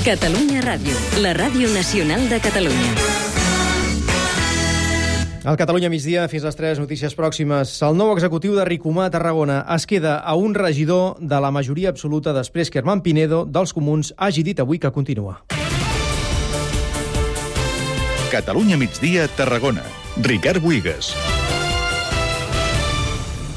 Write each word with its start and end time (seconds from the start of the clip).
Catalunya 0.00 0.62
Ràdio, 0.64 0.94
la 1.20 1.34
ràdio 1.36 1.68
nacional 1.74 2.22
de 2.30 2.38
Catalunya. 2.40 2.92
Al 5.44 5.58
Catalunya 5.60 5.90
migdia, 5.92 6.24
fins 6.32 6.46
les 6.48 6.56
3 6.56 6.80
notícies 6.80 7.12
pròximes. 7.12 7.74
El 7.84 7.98
nou 8.00 8.14
executiu 8.14 8.56
de 8.56 8.64
Ricomà 8.64 9.10
a 9.10 9.12
Tarragona 9.12 9.58
es 9.76 9.84
queda 9.84 10.16
a 10.24 10.36
un 10.40 10.56
regidor 10.56 11.20
de 11.20 11.40
la 11.44 11.50
majoria 11.52 11.92
absoluta 11.92 12.32
després 12.32 12.72
que 12.72 12.80
Herman 12.80 13.04
Pinedo, 13.04 13.44
dels 13.44 13.76
Comuns, 13.76 14.14
hagi 14.16 14.40
dit 14.40 14.64
avui 14.64 14.80
que 14.80 14.88
continua. 14.88 15.42
Catalunya 18.32 18.80
migdia, 18.80 19.28
Tarragona. 19.36 19.84
Ricard 20.16 20.64
Buigas. 20.64 21.12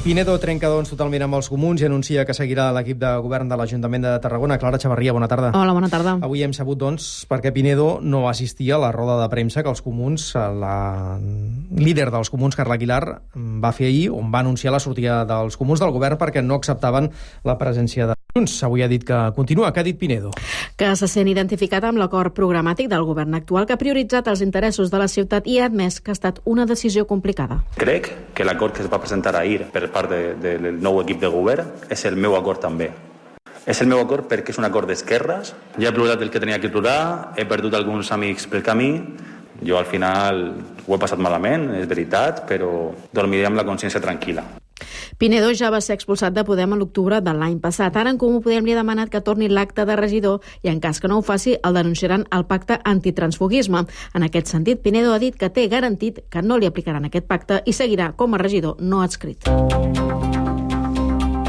Pinedo 0.04 0.34
trenca, 0.36 0.68
doncs, 0.68 0.90
totalment 0.92 1.22
amb 1.24 1.38
els 1.38 1.46
comuns 1.48 1.80
i 1.80 1.86
anuncia 1.86 2.26
que 2.28 2.34
seguirà 2.36 2.66
l'equip 2.76 2.98
de 3.00 3.08
govern 3.24 3.48
de 3.48 3.56
l'Ajuntament 3.56 4.02
de 4.04 4.10
Tarragona. 4.20 4.58
Clara 4.60 4.76
Xavarria, 4.76 5.14
bona 5.16 5.30
tarda. 5.32 5.54
Hola, 5.56 5.72
bona 5.72 5.88
tarda. 5.88 6.18
Avui 6.26 6.42
hem 6.44 6.52
sabut, 6.52 6.76
doncs, 6.76 7.06
perquè 7.30 7.54
Pinedo 7.56 8.02
no 8.04 8.26
assistia 8.28 8.76
a 8.76 8.82
la 8.82 8.90
roda 8.92 9.16
de 9.22 9.30
premsa 9.32 9.64
que 9.64 9.72
els 9.72 9.80
comuns, 9.80 10.26
la 10.36 11.16
líder 11.80 12.10
dels 12.12 12.28
comuns, 12.28 12.52
Carla 12.52 12.76
Aguilar, 12.76 13.00
va 13.64 13.72
fer 13.72 13.88
ahir, 13.88 14.10
on 14.12 14.28
va 14.28 14.44
anunciar 14.44 14.76
la 14.76 14.82
sortida 14.84 15.22
dels 15.24 15.56
comuns 15.56 15.80
del 15.80 15.96
govern 15.96 16.20
perquè 16.20 16.44
no 16.44 16.60
acceptaven 16.60 17.08
la 17.48 17.56
presència 17.56 18.12
de 18.12 18.20
Junts. 18.34 18.64
Avui 18.66 18.82
ha 18.82 18.88
dit 18.90 19.04
que 19.06 19.14
continua. 19.36 19.68
Què 19.70 19.78
ha 19.78 19.86
dit 19.86 19.98
Pinedo? 19.98 20.32
Que 20.74 20.88
se 20.98 21.06
sent 21.06 21.28
identificat 21.30 21.84
amb 21.86 22.00
l'acord 22.02 22.34
programàtic 22.34 22.88
del 22.90 23.04
govern 23.06 23.36
actual 23.38 23.68
que 23.68 23.76
ha 23.76 23.78
prioritzat 23.78 24.26
els 24.26 24.42
interessos 24.42 24.90
de 24.90 24.98
la 24.98 25.06
ciutat 25.06 25.46
i 25.46 25.60
ha 25.60 25.68
admès 25.70 26.00
que 26.02 26.10
ha 26.10 26.16
estat 26.18 26.40
una 26.50 26.66
decisió 26.66 27.06
complicada. 27.06 27.60
Crec 27.78 28.10
que 28.34 28.44
l'acord 28.44 28.74
que 28.74 28.82
es 28.82 28.90
va 28.90 28.98
presentar 28.98 29.36
ahir 29.38 29.68
per 29.70 29.84
part 29.94 30.10
de, 30.10 30.34
de, 30.34 30.56
del 30.58 30.82
nou 30.82 30.98
equip 31.04 31.22
de 31.22 31.30
govern 31.30 31.86
és 31.94 32.04
el 32.10 32.18
meu 32.18 32.34
acord 32.34 32.64
també. 32.66 32.90
És 33.70 33.78
el 33.80 33.92
meu 33.92 34.02
acord 34.02 34.26
perquè 34.26 34.50
és 34.50 34.58
un 34.58 34.66
acord 34.66 34.90
d'esquerres. 34.90 35.54
Ja 35.78 35.92
he 35.92 35.94
plorat 35.94 36.26
el 36.26 36.34
que 36.34 36.42
tenia 36.42 36.58
que 36.58 36.72
plorar, 36.74 37.36
he 37.38 37.46
perdut 37.46 37.78
alguns 37.78 38.10
amics 38.10 38.50
pel 38.50 38.66
camí, 38.66 38.90
jo 39.62 39.78
al 39.78 39.86
final 39.86 40.44
ho 40.88 40.98
he 40.98 41.00
passat 41.06 41.22
malament, 41.22 41.70
és 41.78 41.86
veritat, 41.86 42.42
però 42.50 42.90
dormiré 43.14 43.46
amb 43.46 43.62
la 43.62 43.68
consciència 43.70 44.02
tranquil·la. 44.02 44.63
Pinedo 45.18 45.52
ja 45.54 45.70
va 45.70 45.80
ser 45.80 45.94
expulsat 45.94 46.34
de 46.34 46.44
Podem 46.44 46.72
a 46.74 46.78
l'octubre 46.78 47.20
de 47.22 47.34
l'any 47.36 47.60
passat. 47.62 47.96
Ara 47.96 48.10
en 48.10 48.18
Comú 48.18 48.40
Podem 48.42 48.66
li 48.66 48.74
ha 48.74 48.80
demanat 48.80 49.12
que 49.12 49.22
torni 49.22 49.48
l'acte 49.48 49.86
de 49.86 49.96
regidor 49.96 50.40
i 50.62 50.72
en 50.72 50.80
cas 50.80 51.00
que 51.00 51.08
no 51.08 51.18
ho 51.18 51.22
faci 51.22 51.56
el 51.62 51.78
denunciaran 51.78 52.26
al 52.30 52.46
pacte 52.50 52.80
antitransfugisme. 52.84 53.86
En 54.14 54.26
aquest 54.26 54.50
sentit, 54.50 54.82
Pinedo 54.82 55.14
ha 55.14 55.22
dit 55.22 55.36
que 55.38 55.50
té 55.50 55.68
garantit 55.68 56.24
que 56.30 56.42
no 56.42 56.58
li 56.58 56.66
aplicaran 56.66 57.06
aquest 57.06 57.30
pacte 57.30 57.62
i 57.64 57.72
seguirà 57.72 58.12
com 58.16 58.34
a 58.34 58.42
regidor 58.42 58.80
no 58.80 59.02
adscrit. 59.02 59.48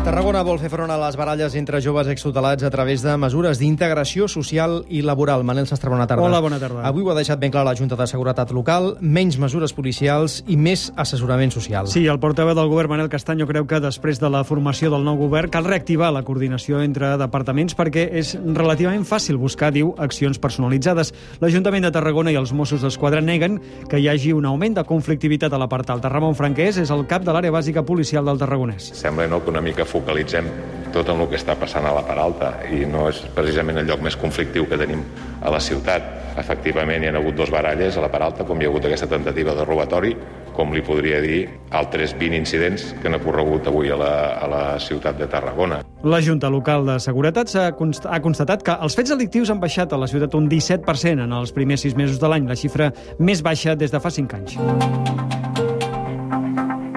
Tarragona 0.06 0.44
vol 0.46 0.60
fer 0.62 0.70
front 0.70 0.92
a 0.94 1.00
les 1.02 1.16
baralles 1.18 1.56
entre 1.58 1.80
joves 1.82 2.06
extutelats 2.12 2.62
a 2.62 2.70
través 2.70 3.02
de 3.02 3.16
mesures 3.18 3.58
d'integració 3.58 4.28
social 4.30 4.84
i 4.94 5.00
laboral. 5.02 5.42
Manel 5.42 5.66
Sastre, 5.66 5.90
bona 5.90 6.06
tarda. 6.06 6.22
Hola, 6.22 6.44
bona 6.46 6.60
tarda. 6.62 6.84
Avui 6.86 7.02
ho 7.02 7.10
ha 7.10 7.16
deixat 7.18 7.40
ben 7.42 7.50
clar 7.50 7.64
la 7.66 7.74
Junta 7.74 7.98
de 7.98 8.06
Seguretat 8.06 8.52
Local, 8.54 9.00
menys 9.02 9.40
mesures 9.42 9.74
policials 9.74 10.44
i 10.46 10.60
més 10.62 10.92
assessorament 10.94 11.50
social. 11.56 11.90
Sí, 11.90 12.04
el 12.06 12.20
portaveu 12.22 12.54
del 12.54 12.70
govern, 12.70 12.92
Manel 12.94 13.10
Castanyo, 13.10 13.48
creu 13.50 13.66
que 13.66 13.80
després 13.82 14.22
de 14.22 14.30
la 14.30 14.44
formació 14.46 14.92
del 14.94 15.02
nou 15.08 15.18
govern 15.18 15.50
cal 15.50 15.66
reactivar 15.66 16.12
la 16.14 16.22
coordinació 16.22 16.84
entre 16.86 17.16
departaments 17.18 17.74
perquè 17.74 18.06
és 18.22 18.36
relativament 18.46 19.10
fàcil 19.10 19.42
buscar, 19.42 19.72
diu, 19.74 19.96
accions 19.98 20.38
personalitzades. 20.38 21.16
L'Ajuntament 21.42 21.90
de 21.90 21.94
Tarragona 21.98 22.30
i 22.30 22.38
els 22.38 22.54
Mossos 22.54 22.86
d'Esquadra 22.86 23.26
neguen 23.26 23.58
que 23.90 23.98
hi 23.98 24.06
hagi 24.14 24.38
un 24.38 24.46
augment 24.46 24.78
de 24.78 24.86
conflictivitat 24.86 25.58
a 25.58 25.64
la 25.66 25.72
part 25.74 25.90
alta. 25.90 26.14
Ramon 26.14 26.38
Franquès 26.38 26.78
és 26.86 26.94
el 26.94 27.08
cap 27.10 27.26
de 27.26 27.34
l'àrea 27.34 27.58
bàsica 27.58 27.82
policial 27.82 28.30
del 28.30 28.46
Tarragonès. 28.46 28.94
Sembla 28.94 29.26
no, 29.34 29.42
que 29.42 29.50
una 29.50 29.66
mica 29.66 29.90
focalitzem 29.96 30.50
tot 30.96 31.10
en 31.12 31.20
el 31.20 31.28
que 31.28 31.36
està 31.36 31.58
passant 31.60 31.84
a 31.84 31.92
la 31.96 32.06
part 32.08 32.22
alta 32.24 32.52
i 32.72 32.86
no 32.88 33.10
és 33.10 33.20
precisament 33.36 33.82
el 33.82 33.90
lloc 33.90 34.04
més 34.06 34.16
conflictiu 34.20 34.68
que 34.70 34.80
tenim 34.80 35.04
a 35.44 35.52
la 35.52 35.60
ciutat. 35.60 36.14
Efectivament, 36.40 37.04
hi 37.04 37.12
ha 37.12 37.16
hagut 37.20 37.36
dos 37.36 37.52
baralles 37.52 37.98
a 37.98 38.04
la 38.04 38.10
part 38.12 38.30
alta, 38.30 38.46
com 38.48 38.60
hi 38.60 38.68
ha 38.68 38.72
hagut 38.72 38.88
aquesta 38.88 39.08
tentativa 39.12 39.56
de 39.56 39.66
robatori, 39.68 40.14
com 40.56 40.72
li 40.72 40.84
podria 40.84 41.20
dir 41.24 41.46
altres 41.76 42.16
20 42.16 42.40
incidents 42.40 42.88
que 43.02 43.12
han 43.12 43.20
ocorregut 43.20 43.68
avui 43.72 43.92
a 43.92 44.00
la, 44.00 44.14
a 44.40 44.50
la 44.52 44.64
ciutat 44.80 45.20
de 45.20 45.28
Tarragona. 45.32 45.82
La 46.04 46.22
Junta 46.24 46.52
Local 46.52 46.88
de 46.88 47.00
Seguretat 47.04 47.52
ha, 47.60 47.70
const 47.76 48.08
ha 48.08 48.22
constatat 48.24 48.64
que 48.64 48.76
els 48.88 48.96
fets 48.96 49.12
delictius 49.12 49.52
han 49.52 49.64
baixat 49.64 49.96
a 49.96 50.00
la 50.00 50.12
ciutat 50.12 50.36
un 50.40 50.48
17% 50.52 51.28
en 51.28 51.40
els 51.40 51.56
primers 51.56 51.84
sis 51.88 51.96
mesos 51.96 52.24
de 52.24 52.32
l'any, 52.32 52.48
la 52.48 52.60
xifra 52.60 52.92
més 53.20 53.44
baixa 53.44 53.76
des 53.76 53.92
de 53.92 54.00
fa 54.00 54.12
5 54.12 54.40
anys. 54.40 55.44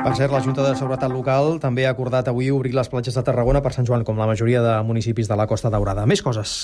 Per 0.08 0.16
cert, 0.16 0.32
la 0.32 0.40
Junta 0.40 0.62
de 0.64 0.70
Seguretat 0.72 1.12
Local 1.12 1.58
també 1.60 1.84
ha 1.84 1.90
acordat 1.92 2.30
avui 2.30 2.48
obrir 2.48 2.72
les 2.72 2.88
platges 2.88 3.18
de 3.18 3.22
Tarragona 3.26 3.60
per 3.60 3.74
Sant 3.76 3.84
Joan, 3.84 4.06
com 4.08 4.16
la 4.16 4.30
majoria 4.30 4.62
de 4.64 4.78
municipis 4.88 5.28
de 5.28 5.36
la 5.36 5.44
Costa 5.50 5.68
Daurada. 5.68 6.08
Més 6.08 6.24
coses. 6.24 6.56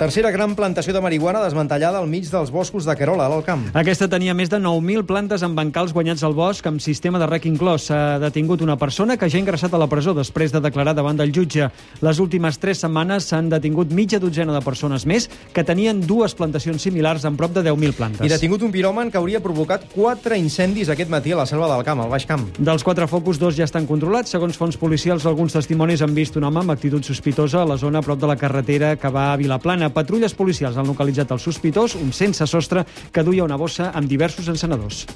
Tercera 0.00 0.30
gran 0.32 0.54
plantació 0.56 0.94
de 0.96 1.00
marihuana 1.04 1.42
desmantellada 1.44 1.98
al 2.00 2.06
mig 2.08 2.24
dels 2.32 2.48
boscos 2.48 2.86
de 2.88 2.94
Querola, 2.96 3.26
a 3.26 3.28
l'Alt 3.28 3.44
Camp. 3.44 3.66
Aquesta 3.76 4.06
tenia 4.08 4.32
més 4.32 4.48
de 4.48 4.56
9.000 4.56 5.04
plantes 5.04 5.42
amb 5.44 5.58
bancals 5.58 5.92
guanyats 5.92 6.22
al 6.24 6.32
bosc 6.32 6.64
amb 6.70 6.80
sistema 6.80 7.18
de 7.20 7.26
rec 7.28 7.44
inclòs. 7.44 7.90
S'ha 7.90 8.16
detingut 8.22 8.64
una 8.64 8.78
persona 8.80 9.18
que 9.20 9.28
ja 9.28 9.36
ha 9.36 9.42
ingressat 9.42 9.76
a 9.76 9.80
la 9.82 9.90
presó 9.92 10.14
després 10.16 10.54
de 10.54 10.62
declarar 10.64 10.94
davant 10.96 11.20
del 11.20 11.34
jutge. 11.36 11.68
Les 12.00 12.20
últimes 12.24 12.56
tres 12.56 12.80
setmanes 12.80 13.26
s'han 13.28 13.50
detingut 13.52 13.92
mitja 13.92 14.16
dotzena 14.22 14.54
de 14.56 14.62
persones 14.64 15.04
més 15.04 15.28
que 15.52 15.66
tenien 15.68 16.00
dues 16.00 16.32
plantacions 16.32 16.80
similars 16.80 17.28
amb 17.28 17.36
prop 17.36 17.52
de 17.52 17.66
10.000 17.68 17.92
plantes. 18.00 18.24
I 18.24 18.32
detingut 18.32 18.64
un 18.64 18.72
piròman 18.72 19.12
que 19.12 19.20
hauria 19.20 19.44
provocat 19.44 19.84
quatre 19.92 20.40
incendis 20.40 20.88
aquest 20.88 21.12
matí 21.12 21.36
a 21.36 21.42
la 21.42 21.46
selva 21.52 21.68
del 21.74 21.84
Camp, 21.84 22.00
al 22.00 22.08
Baix 22.08 22.24
Camp. 22.24 22.48
Dels 22.56 22.88
quatre 22.88 23.04
focus, 23.04 23.36
dos 23.36 23.60
ja 23.60 23.68
estan 23.68 23.84
controlats. 23.84 24.32
Segons 24.32 24.56
fons 24.56 24.80
policials, 24.80 25.28
alguns 25.28 25.60
testimonis 25.60 26.00
han 26.00 26.16
vist 26.16 26.40
un 26.40 26.48
home 26.48 26.64
amb 26.64 26.78
actitud 26.78 27.04
sospitosa 27.04 27.60
a 27.60 27.68
la 27.68 27.76
zona 27.76 28.00
a 28.00 28.08
prop 28.08 28.24
de 28.24 28.32
la 28.32 28.40
carretera 28.40 28.96
que 28.96 29.12
va 29.12 29.34
a 29.34 29.36
Vilaplana. 29.36 29.89
Patrulles 29.94 30.34
policials 30.36 30.78
han 30.80 30.88
localitzat 30.90 31.32
el 31.34 31.42
sospitós, 31.42 31.96
un 31.98 32.12
sense 32.16 32.46
sostre, 32.46 32.86
que 33.12 33.26
duia 33.26 33.46
una 33.46 33.58
bossa 33.60 33.90
amb 33.94 34.08
diversos 34.10 34.48
encenedors. 34.52 35.06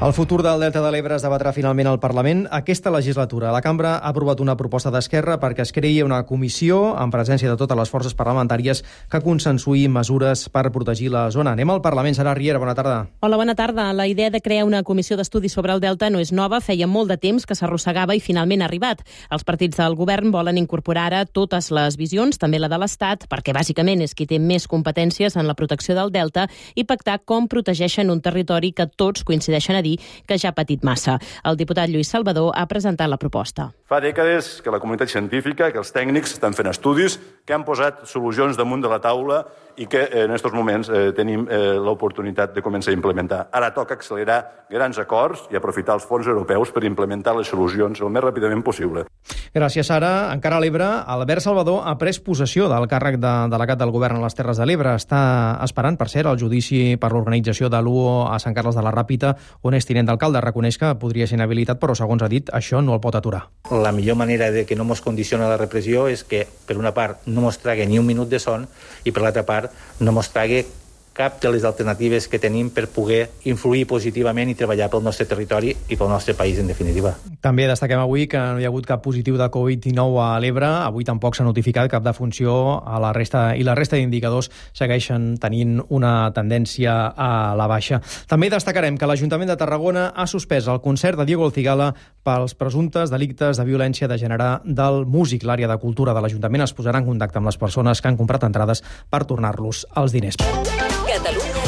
El 0.00 0.14
futur 0.14 0.42
del 0.42 0.60
Delta 0.60 0.80
de 0.80 0.90
l'Ebre 0.94 1.12
es 1.18 1.24
debatrà 1.26 1.50
finalment 1.52 1.84
al 1.90 1.98
Parlament 2.00 2.46
aquesta 2.56 2.88
legislatura. 2.88 3.50
La 3.52 3.60
cambra 3.60 3.98
ha 3.98 4.08
aprovat 4.08 4.38
una 4.40 4.54
proposta 4.56 4.88
d'Esquerra 4.88 5.34
perquè 5.36 5.60
es 5.60 5.74
creï 5.76 5.98
una 6.00 6.22
comissió 6.24 6.94
en 6.96 7.10
presència 7.12 7.50
de 7.50 7.56
totes 7.60 7.76
les 7.76 7.92
forces 7.92 8.14
parlamentàries 8.16 8.80
que 9.12 9.20
consensuï 9.20 9.82
mesures 9.92 10.46
per 10.48 10.70
protegir 10.72 11.10
la 11.12 11.26
zona. 11.30 11.52
Anem 11.52 11.68
al 11.74 11.82
Parlament. 11.84 12.16
Serà 12.16 12.32
Riera, 12.32 12.58
bona 12.58 12.72
tarda. 12.74 13.10
Hola, 13.20 13.36
bona 13.36 13.54
tarda. 13.54 13.90
La 13.92 14.06
idea 14.08 14.30
de 14.30 14.40
crear 14.40 14.64
una 14.64 14.80
comissió 14.82 15.18
d'estudi 15.20 15.50
sobre 15.52 15.74
el 15.76 15.84
Delta 15.84 16.08
no 16.08 16.24
és 16.24 16.32
nova. 16.32 16.62
Feia 16.64 16.88
molt 16.88 17.12
de 17.12 17.18
temps 17.20 17.44
que 17.44 17.54
s'arrossegava 17.54 18.16
i 18.16 18.24
finalment 18.24 18.64
ha 18.64 18.70
arribat. 18.70 19.04
Els 19.28 19.44
partits 19.44 19.76
del 19.76 19.98
govern 20.00 20.32
volen 20.32 20.56
incorporar 20.56 21.10
ara 21.10 21.26
totes 21.26 21.68
les 21.70 22.00
visions, 22.00 22.40
també 22.40 22.56
la 22.56 22.72
de 22.72 22.80
l'Estat, 22.80 23.28
perquè 23.28 23.52
bàsicament 23.52 24.00
és 24.00 24.16
qui 24.16 24.24
té 24.24 24.40
més 24.40 24.64
competències 24.64 25.36
en 25.36 25.44
la 25.44 25.58
protecció 25.60 25.92
del 25.94 26.08
Delta 26.08 26.48
i 26.74 26.88
pactar 26.88 27.20
com 27.20 27.52
protegeixen 27.52 28.08
un 28.08 28.24
territori 28.24 28.72
que 28.72 28.88
tots 28.88 29.28
coincideixen 29.28 29.76
a 29.76 29.84
dir 29.84 29.89
que 30.26 30.38
ja 30.38 30.52
ha 30.52 30.56
patit 30.56 30.84
massa. 30.86 31.18
El 31.44 31.58
diputat 31.60 31.90
Lluís 31.90 32.10
Salvador 32.12 32.52
ha 32.54 32.66
presentat 32.70 33.10
la 33.10 33.18
proposta. 33.20 33.70
Fa 33.90 33.98
dècades 34.02 34.60
que 34.62 34.70
la 34.70 34.78
comunitat 34.82 35.10
científica, 35.10 35.72
que 35.72 35.80
els 35.82 35.90
tècnics 35.94 36.36
estan 36.36 36.54
fent 36.54 36.70
estudis, 36.70 37.18
que 37.50 37.56
han 37.58 37.66
posat 37.66 38.04
solucions 38.06 38.54
damunt 38.54 38.84
de 38.84 38.86
la 38.86 39.00
taula 39.02 39.40
i 39.80 39.88
que 39.90 40.04
eh, 40.04 40.24
en 40.26 40.30
aquests 40.30 40.54
moments 40.54 40.90
eh, 40.92 41.10
tenim 41.16 41.46
eh, 41.50 41.74
l'oportunitat 41.82 42.54
de 42.54 42.62
començar 42.62 42.92
a 42.92 42.94
implementar. 42.94 43.40
Ara 43.50 43.72
toca 43.74 43.96
accelerar 43.98 44.66
grans 44.70 45.00
acords 45.02 45.48
i 45.50 45.58
aprofitar 45.58 45.96
els 45.98 46.06
fons 46.06 46.28
europeus 46.30 46.70
per 46.70 46.84
implementar 46.86 47.34
les 47.34 47.50
solucions 47.50 47.98
el 47.98 48.12
més 48.12 48.22
ràpidament 48.22 48.62
possible. 48.62 49.06
Gràcies, 49.50 49.88
Sara. 49.88 50.30
Encara 50.30 50.60
a 50.60 50.62
l'Ebre, 50.62 50.86
Albert 51.10 51.42
Salvador 51.42 51.80
ha 51.88 51.96
pres 51.98 52.20
possessió 52.22 52.68
del 52.70 52.86
càrrec 52.90 53.16
de 53.18 53.32
delegat 53.50 53.80
del 53.80 53.90
govern 53.90 54.20
a 54.20 54.22
les 54.22 54.36
Terres 54.38 54.60
de 54.60 54.68
l'Ebre. 54.68 54.92
Està 55.00 55.22
esperant, 55.66 55.98
per 55.98 56.06
cert, 56.12 56.28
el 56.30 56.38
judici 56.38 56.94
per 57.00 57.10
l'organització 57.10 57.70
de 57.72 57.80
l'UO 57.82 58.28
a 58.30 58.38
Sant 58.38 58.54
Carles 58.54 58.78
de 58.78 58.84
la 58.86 58.94
Ràpita, 58.94 59.32
on 59.66 59.74
és 59.74 59.88
tinent 59.88 60.06
d'alcalde. 60.06 60.44
Reconeix 60.44 60.78
que 60.78 60.92
podria 61.02 61.26
ser 61.26 61.40
inhabilitat, 61.40 61.80
però, 61.82 61.96
segons 61.98 62.22
ha 62.22 62.30
dit, 62.30 62.52
això 62.54 62.78
no 62.84 62.94
el 62.94 63.02
pot 63.02 63.18
aturar. 63.18 63.42
La 63.74 63.90
millor 63.96 64.20
manera 64.20 64.52
de 64.54 64.62
que 64.68 64.78
no 64.78 64.86
mos 64.86 65.02
condiciona 65.02 65.50
la 65.50 65.58
repressió 65.58 66.06
és 66.06 66.22
que, 66.22 66.44
per 66.68 66.78
una 66.78 66.94
part, 66.94 67.26
no 67.26 67.39
mos 67.40 67.58
trague 67.58 67.86
ni 67.86 67.98
un 67.98 68.06
minut 68.06 68.28
de 68.28 68.40
son 68.42 68.66
i, 69.04 69.10
per 69.10 69.24
l'altra 69.24 69.44
part, 69.48 69.72
no 70.00 70.12
mos 70.16 70.30
trague 70.32 70.64
cap 71.12 71.40
de 71.42 71.50
les 71.52 71.64
alternatives 71.64 72.28
que 72.28 72.38
tenim 72.38 72.70
per 72.70 72.86
poder 72.88 73.28
influir 73.50 73.86
positivament 73.90 74.50
i 74.50 74.56
treballar 74.56 74.88
pel 74.90 75.02
nostre 75.04 75.26
territori 75.28 75.74
i 75.88 75.96
pel 75.98 76.08
nostre 76.08 76.34
país, 76.38 76.58
en 76.58 76.70
definitiva. 76.70 77.14
També 77.40 77.66
destaquem 77.68 78.00
avui 78.00 78.26
que 78.30 78.38
no 78.38 78.60
hi 78.60 78.66
ha 78.66 78.70
hagut 78.70 78.86
cap 78.88 79.02
positiu 79.04 79.36
de 79.40 79.48
Covid-19 79.52 80.20
a 80.22 80.38
l'Ebre. 80.40 80.68
Avui 80.86 81.04
tampoc 81.08 81.36
s'ha 81.36 81.46
notificat 81.46 81.90
cap 81.90 82.04
defunció 82.04 82.80
a 82.84 83.00
la 83.02 83.12
resta 83.16 83.50
i 83.56 83.64
la 83.66 83.74
resta 83.78 83.96
d'indicadors 83.96 84.50
segueixen 84.76 85.34
tenint 85.40 85.80
una 85.88 86.30
tendència 86.36 86.94
a 87.16 87.30
la 87.58 87.68
baixa. 87.70 88.00
També 88.30 88.50
destacarem 88.52 88.98
que 88.98 89.08
l'Ajuntament 89.08 89.50
de 89.50 89.58
Tarragona 89.60 90.10
ha 90.14 90.26
suspès 90.30 90.68
el 90.68 90.80
concert 90.84 91.18
de 91.18 91.26
Diego 91.28 91.46
El 91.48 91.54
Cigala 91.56 91.92
pels 92.24 92.54
presumptes 92.54 93.10
delictes 93.10 93.60
de 93.60 93.64
violència 93.64 94.08
de 94.08 94.18
gènere 94.20 94.50
del 94.64 95.04
músic. 95.06 95.44
L'àrea 95.48 95.68
de 95.70 95.80
cultura 95.80 96.14
de 96.14 96.24
l'Ajuntament 96.24 96.68
es 96.68 96.76
posarà 96.76 97.00
en 97.00 97.08
contacte 97.08 97.40
amb 97.40 97.50
les 97.50 97.60
persones 97.60 98.00
que 98.00 98.08
han 98.08 98.20
comprat 98.20 98.44
entrades 98.48 98.84
per 99.10 99.24
tornar-los 99.24 99.86
els 99.96 100.16
diners. 100.16 100.79
Catalunya 101.20 101.59